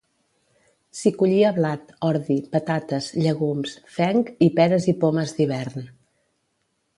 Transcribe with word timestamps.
S'hi 0.99 1.09
collia 1.17 1.51
blat, 1.57 1.91
ordi, 2.07 2.37
patates, 2.55 3.11
llegums, 3.25 3.75
fenc 3.99 4.33
i 4.47 4.49
peres 4.57 4.89
i 4.95 4.97
pomes 5.05 5.37
d'hivern. 5.39 5.87